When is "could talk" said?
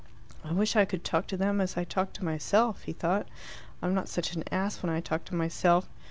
0.83-1.27